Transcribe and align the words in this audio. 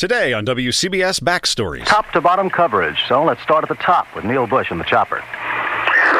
Today 0.00 0.32
on 0.32 0.46
WCBS 0.46 1.20
Backstories. 1.20 1.84
Top 1.84 2.10
to 2.12 2.22
bottom 2.22 2.48
coverage. 2.48 3.04
So 3.06 3.22
let's 3.22 3.42
start 3.42 3.64
at 3.64 3.68
the 3.68 3.74
top 3.74 4.06
with 4.16 4.24
Neil 4.24 4.46
Bush 4.46 4.70
and 4.70 4.80
the 4.80 4.84
chopper. 4.84 5.22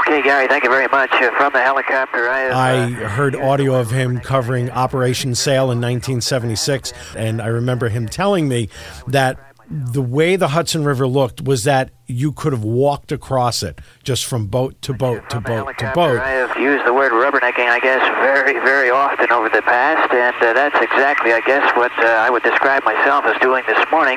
Okay, 0.00 0.20
Gary, 0.20 0.48
thank 0.48 0.64
you 0.64 0.70
very 0.70 0.88
much. 0.88 1.12
Uh, 1.12 1.30
from 1.36 1.52
the 1.52 1.62
helicopter, 1.62 2.28
I, 2.28 2.48
I 2.48 2.80
uh, 2.80 3.08
heard 3.08 3.36
audio 3.36 3.76
of 3.76 3.92
him 3.92 4.18
covering 4.18 4.68
Operation 4.72 5.36
Sail 5.36 5.70
in 5.70 5.80
1976, 5.80 6.92
and 7.14 7.40
I 7.40 7.46
remember 7.46 7.88
him 7.88 8.08
telling 8.08 8.48
me 8.48 8.68
that 9.06 9.47
the 9.70 10.00
way 10.02 10.36
the 10.36 10.48
Hudson 10.48 10.84
River 10.84 11.06
looked 11.06 11.42
was 11.42 11.64
that 11.64 11.90
you 12.06 12.32
could 12.32 12.52
have 12.52 12.64
walked 12.64 13.12
across 13.12 13.62
it 13.62 13.78
just 14.02 14.24
from 14.24 14.46
boat 14.46 14.80
to 14.80 14.94
boat 14.94 15.28
to 15.28 15.40
boat 15.40 15.76
to 15.76 15.92
boat. 15.94 16.20
I 16.20 16.30
have 16.40 16.56
used 16.56 16.86
the 16.86 16.94
word 16.94 17.12
rubbernecking, 17.12 17.68
I 17.68 17.78
guess, 17.78 18.00
very, 18.24 18.54
very 18.64 18.88
often 18.88 19.30
over 19.30 19.50
the 19.50 19.60
past, 19.60 20.08
and 20.14 20.34
uh, 20.40 20.54
that's 20.54 20.76
exactly, 20.80 21.34
I 21.34 21.40
guess, 21.40 21.68
what 21.76 21.92
uh, 22.00 22.06
I 22.06 22.30
would 22.30 22.42
describe 22.42 22.82
myself 22.84 23.26
as 23.26 23.36
doing 23.42 23.62
this 23.68 23.78
morning. 23.92 24.16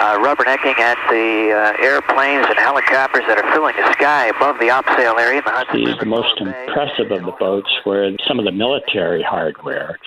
Uh, 0.00 0.18
rubbernecking 0.18 0.78
at 0.78 0.98
the 1.10 1.54
uh, 1.54 1.84
airplanes 1.84 2.46
and 2.48 2.58
helicopters 2.58 3.22
that 3.28 3.38
are 3.38 3.52
filling 3.52 3.76
the 3.76 3.92
sky 3.92 4.26
above 4.34 4.58
the 4.58 4.66
opsail 4.70 5.18
area 5.18 5.38
in 5.38 5.44
the 5.44 5.50
Hudson 5.50 5.78
The, 5.78 5.90
River. 5.90 6.00
the 6.00 6.06
most 6.06 6.40
impressive 6.40 7.10
of 7.12 7.24
the 7.24 7.34
boats 7.38 7.70
were 7.86 8.10
some 8.26 8.38
of 8.40 8.44
the 8.44 8.52
military 8.52 9.22
hardware. 9.22 9.98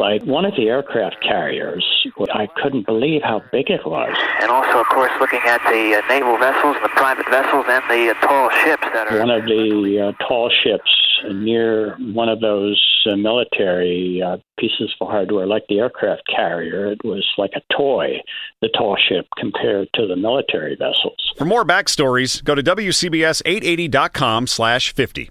Like 0.00 0.24
one 0.24 0.46
of 0.46 0.56
the 0.56 0.68
aircraft 0.68 1.22
carriers, 1.22 1.84
I 2.32 2.48
couldn't 2.62 2.86
believe 2.86 3.20
how 3.22 3.42
big 3.52 3.68
it 3.68 3.84
was. 3.84 4.16
And 4.40 4.50
also, 4.50 4.80
of 4.80 4.86
course, 4.86 5.12
looking 5.20 5.42
at 5.44 5.60
the 5.68 6.00
uh, 6.00 6.08
naval 6.08 6.38
vessels, 6.38 6.76
the 6.82 6.88
private 6.96 7.28
vessels, 7.28 7.66
and 7.68 7.84
the 7.90 8.16
uh, 8.16 8.26
tall 8.26 8.48
ships 8.64 8.82
that 8.94 9.12
are. 9.12 9.18
One 9.18 9.28
of 9.28 9.44
the 9.44 10.14
uh, 10.18 10.24
tall 10.26 10.50
ships 10.64 10.90
near 11.30 11.96
one 12.14 12.30
of 12.30 12.40
those 12.40 12.80
uh, 13.04 13.14
military 13.16 14.22
uh, 14.22 14.38
pieces 14.58 14.90
of 15.02 15.08
hardware, 15.08 15.46
like 15.46 15.64
the 15.68 15.80
aircraft 15.80 16.22
carrier, 16.34 16.92
it 16.92 17.04
was 17.04 17.26
like 17.36 17.52
a 17.54 17.74
toy, 17.76 18.22
the 18.62 18.70
tall 18.70 18.96
ship, 18.96 19.26
compared 19.36 19.86
to 19.96 20.06
the 20.06 20.16
military 20.16 20.76
vessels. 20.76 21.32
For 21.36 21.44
more 21.44 21.66
backstories, 21.66 22.42
go 22.42 22.54
to 22.54 22.62
WCBS880.com 22.62 24.46
slash 24.46 24.94
50. 24.94 25.30